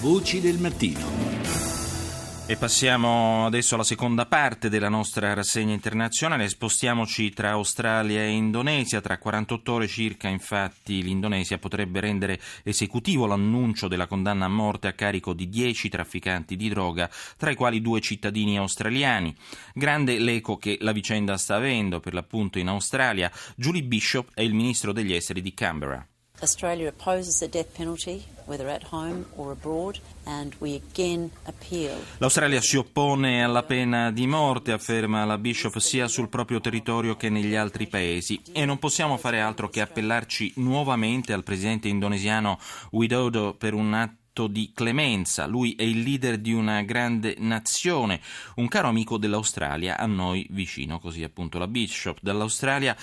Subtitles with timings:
[0.00, 1.00] Voci del mattino.
[2.46, 6.48] E passiamo adesso alla seconda parte della nostra rassegna internazionale.
[6.48, 9.00] Spostiamoci tra Australia e Indonesia.
[9.00, 14.92] Tra 48 ore circa, infatti, l'Indonesia potrebbe rendere esecutivo l'annuncio della condanna a morte a
[14.92, 19.34] carico di 10 trafficanti di droga, tra i quali due cittadini australiani.
[19.74, 23.32] Grande l'eco che la vicenda sta avendo, per l'appunto in Australia.
[23.56, 26.06] Julie Bishop è il ministro degli esteri di Canberra.
[26.40, 28.22] Australia opposes the death penalty.
[32.18, 37.28] L'Australia si oppone alla pena di morte, afferma la Bishop, sia sul proprio territorio che
[37.28, 42.58] negli altri paesi e non possiamo fare altro che appellarci nuovamente al presidente indonesiano
[42.92, 45.44] Widodo per un atto di clemenza.
[45.44, 48.20] Lui è il leader di una grande nazione,
[48.54, 52.96] un caro amico dell'Australia, a noi vicino, così appunto la Bishop dall'Australia.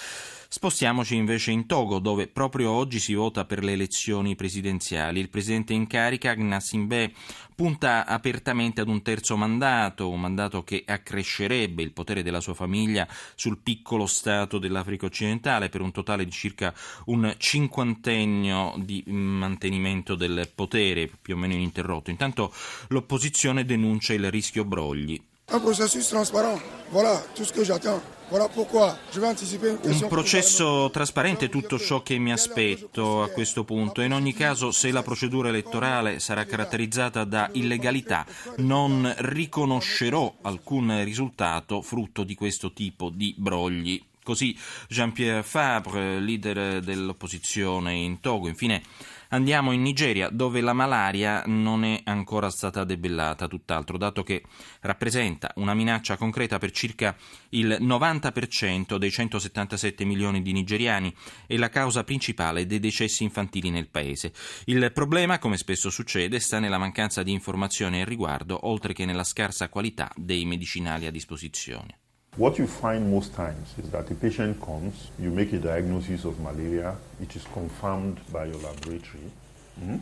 [0.48, 5.20] Spostiamoci invece in Togo, dove proprio oggi si vota per le elezioni presidenziali.
[5.20, 7.12] Il presidente in carica, Gnassinbé,
[7.55, 13.07] punta apertamente ad un terzo mandato, un mandato che accrescerebbe il potere della sua famiglia
[13.35, 16.74] sul piccolo Stato dell'Africa occidentale per un totale di circa
[17.05, 22.12] un cinquantennio di mantenimento del potere, più o meno ininterrotto.
[22.12, 22.54] Intanto
[22.90, 25.21] l'opposizione denuncia il rischio brogli.
[25.54, 26.60] Un processus trasparent,
[26.91, 28.01] voilà tout ce que j'attends.
[28.32, 34.02] Un processo trasparente è tutto ciò che mi aspetto a questo punto.
[34.02, 38.26] In ogni caso, se la procedura elettorale sarà caratterizzata da illegalità,
[38.57, 44.04] non riconoscerò alcun risultato frutto di questo tipo di brogli.
[44.24, 44.57] Così
[44.90, 48.48] Jean-Pierre Fabre, leader dell'opposizione in Togo.
[48.48, 48.82] Infine
[49.29, 54.43] andiamo in Nigeria, dove la malaria non è ancora stata debellata, tutt'altro, dato che
[54.81, 57.15] rappresenta una minaccia concreta per circa
[57.49, 61.13] il 90% dei 177 milioni di nigeriani
[61.48, 64.34] e la causa principale dei decessi infantili nel paese.
[64.66, 69.23] Il problema, come spesso succede, sta nella mancanza di informazioni al riguardo, oltre che nella
[69.23, 72.00] scarsa qualità dei medicinali a disposizione.
[72.38, 76.38] What you find most times is that the patient comes, you make a diagnosis of
[76.40, 79.31] malaria, it is confirmed by your laboratory.
[79.79, 80.00] Mm-hmm.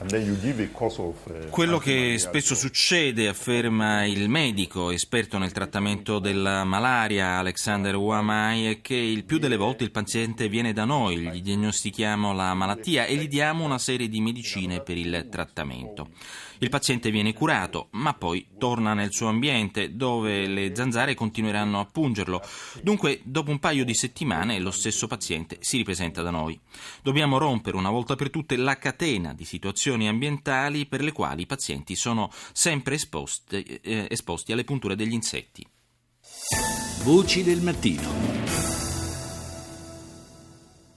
[0.00, 8.66] Uh, Quello che spesso succede, afferma il medico esperto nel trattamento della malaria Alexander Wamai,
[8.66, 13.06] è che il più delle volte il paziente viene da noi, gli diagnostichiamo la malattia
[13.06, 16.10] e gli diamo una serie di medicine per il trattamento.
[16.58, 21.84] Il paziente viene curato, ma poi torna nel suo ambiente dove le zanzare continueranno a
[21.84, 22.42] pungerlo.
[22.82, 26.58] Dunque, dopo un paio di settimane, lo stesso paziente si ripresenta da noi.
[27.02, 31.46] Dobbiamo rompere una volta per tutte la catena di situazioni ambientali per le quali i
[31.46, 35.66] pazienti sono sempre esposti, eh, esposti alle punture degli insetti.
[37.02, 38.37] Voci del mattino.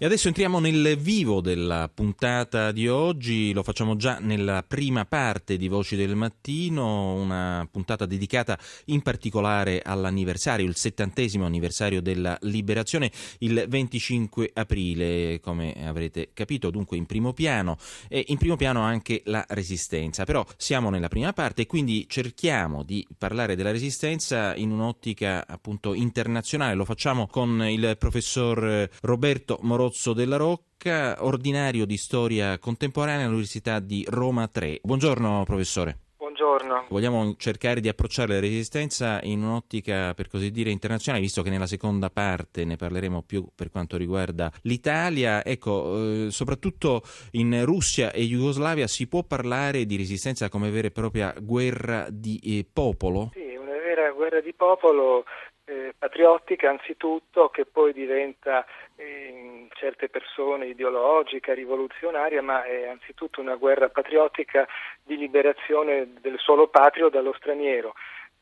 [0.01, 5.57] E adesso entriamo nel vivo della puntata di oggi, lo facciamo già nella prima parte
[5.57, 13.11] di Voci del Mattino, una puntata dedicata in particolare all'anniversario, il settantesimo anniversario della liberazione,
[13.41, 19.21] il 25 aprile, come avrete capito, dunque in primo piano, e in primo piano anche
[19.25, 20.23] la resistenza.
[20.23, 25.93] Però siamo nella prima parte e quindi cerchiamo di parlare della resistenza in un'ottica appunto
[25.93, 33.25] internazionale, lo facciamo con il professor Roberto Morozzo Pozzo della Rocca, ordinario di storia contemporanea
[33.25, 34.79] all'Università di Roma 3.
[34.81, 35.97] Buongiorno professore.
[36.15, 36.85] Buongiorno.
[36.87, 41.67] Vogliamo cercare di approcciare la resistenza in un'ottica, per così dire, internazionale, visto che nella
[41.67, 45.43] seconda parte ne parleremo più per quanto riguarda l'Italia.
[45.43, 50.91] Ecco, eh, soprattutto in Russia e Jugoslavia si può parlare di resistenza come vera e
[50.91, 53.31] propria guerra di eh, popolo?
[53.33, 55.25] Sì, una vera guerra di popolo
[55.65, 58.65] eh, patriottica anzitutto, che poi diventa
[58.97, 64.67] in certe persone ideologica, rivoluzionaria, ma è anzitutto una guerra patriottica
[65.03, 67.93] di liberazione del suolo patrio dallo straniero,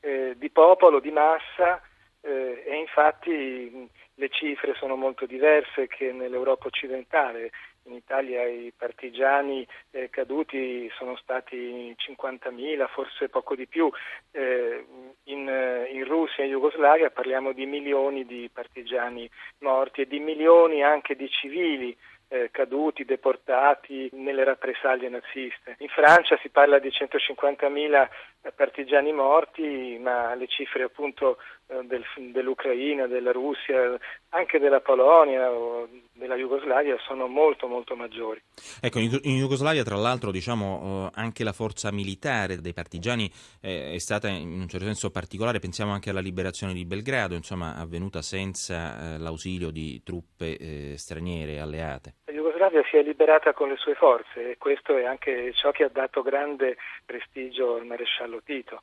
[0.01, 1.81] eh, di popolo, di massa
[2.21, 7.51] eh, e infatti le cifre sono molto diverse che nell'Europa occidentale.
[7.89, 13.89] In Italia i partigiani eh, caduti sono stati 50.000, forse poco di più.
[14.29, 14.85] Eh,
[15.23, 19.27] in, eh, in, Russia e Jugoslavia parliamo di milioni di partigiani
[19.59, 21.97] morti e di milioni anche di civili
[22.27, 25.75] eh, caduti, deportati nelle rappresaglie naziste.
[25.79, 28.07] In Francia si parla di 150.000
[28.55, 31.39] partigiani morti, ma le cifre appunto
[31.83, 33.97] del, dell'Ucraina, della Russia,
[34.29, 38.41] anche della Polonia o della Jugoslavia sono molto molto maggiori.
[38.81, 43.31] Ecco, in, in Jugoslavia tra l'altro diciamo eh, anche la forza militare dei partigiani
[43.61, 47.75] eh, è stata in un certo senso particolare, pensiamo anche alla liberazione di Belgrado, insomma
[47.75, 52.15] avvenuta senza eh, l'ausilio di truppe eh, straniere alleate.
[52.59, 55.89] Jugoslavia si è liberata con le sue forze e questo è anche ciò che ha
[55.89, 56.75] dato grande
[57.05, 58.81] prestigio al maresciallo Tito.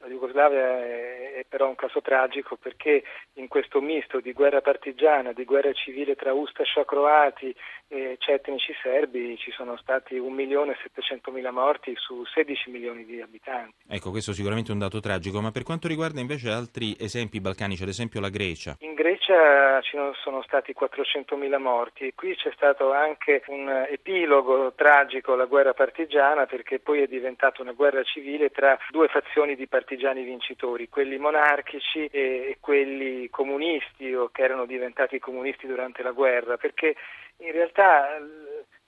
[0.00, 3.02] La Jugoslavia è, però un caso tragico perché
[3.34, 7.52] in questo misto di guerra partigiana, di guerra civile tra Ustascia croati
[7.88, 13.74] e cetnici serbi ci sono stati 1.700.000 morti su 16 milioni di abitanti.
[13.88, 17.82] Ecco, questo è sicuramente un dato tragico, ma per quanto riguarda invece altri esempi balcanici,
[17.82, 18.76] ad esempio la Grecia?
[18.80, 25.32] In Grecia ci sono stati 400.000 morti e qui c'è stato anche un epilogo tragico
[25.32, 29.86] alla guerra partigiana perché poi è diventata una guerra civile tra due fazioni di partigiani
[29.88, 36.58] partigiani vincitori, quelli monarchici e quelli comunisti o che erano diventati comunisti durante la guerra,
[36.58, 36.94] perché
[37.38, 38.18] in realtà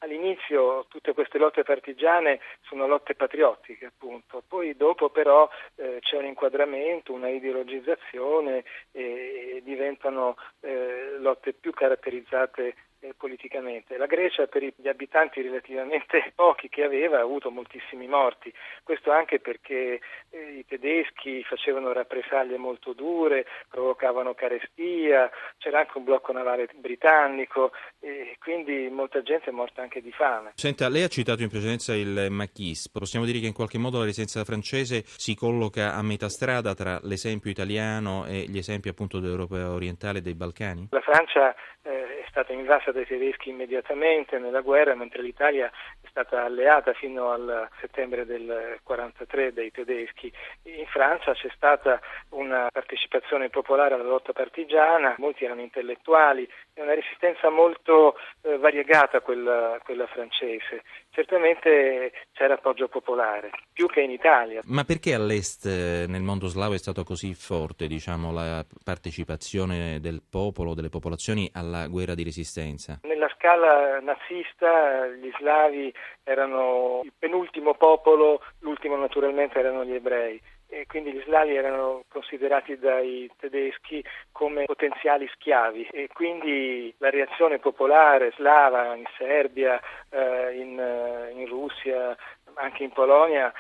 [0.01, 6.27] all'inizio tutte queste lotte partigiane sono lotte patriottiche appunto, poi dopo però eh, c'è un
[6.27, 13.97] inquadramento, una ideologizzazione e diventano eh, lotte più caratterizzate eh, politicamente.
[13.97, 18.53] La Grecia per gli abitanti relativamente pochi che aveva ha avuto moltissimi morti,
[18.83, 20.01] questo anche perché
[20.31, 27.73] eh, i tedeschi facevano rappresaglie molto dure, provocavano carestia, c'era anche un blocco navale britannico
[28.01, 30.53] e quindi molta gente è morta anche di fame.
[30.55, 34.05] Senta, lei ha citato in precedenza il Maquis, possiamo dire che in qualche modo la
[34.05, 39.71] resistenza francese si colloca a metà strada tra l'esempio italiano e gli esempi appunto dell'Europa
[39.71, 40.89] orientale e dei Balcani?
[40.91, 46.93] La Francia eh, stata invasa dai tedeschi immediatamente nella guerra, mentre l'Italia è stata alleata
[46.93, 50.33] fino al settembre del 1943 dai tedeschi.
[50.63, 52.01] In Francia c'è stata
[52.31, 59.21] una partecipazione popolare alla lotta partigiana, molti erano intellettuali, è una resistenza molto eh, variegata
[59.21, 60.83] quella, quella francese.
[61.13, 64.61] Certamente c'era appoggio popolare, più che in Italia.
[64.65, 70.23] Ma perché all'est, eh, nel mondo slavo, è stata così forte diciamo, la partecipazione del
[70.29, 73.01] popolo, delle popolazioni alla guerra di resistenza?
[73.03, 75.93] Nella scala nazista gli slavi
[76.23, 80.41] erano il penultimo popolo, l'ultimo naturalmente erano gli ebrei
[80.81, 87.59] e quindi gli slavi erano considerati dai tedeschi come potenziali schiavi e quindi la reazione
[87.59, 89.79] popolare slava in Serbia,
[90.09, 92.17] eh, in, eh, in Russia,
[92.55, 93.53] anche in Polonia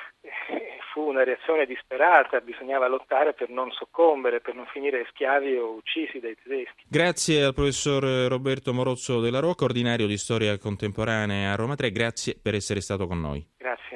[0.93, 6.19] fu una reazione disperata, bisognava lottare per non soccombere, per non finire schiavi o uccisi
[6.20, 6.84] dai tedeschi.
[6.88, 12.38] Grazie al professor Roberto Morozzo della Rocca, ordinario di storia contemporanea a Roma 3, grazie
[12.40, 13.46] per essere stato con noi.
[13.56, 13.89] Grazie.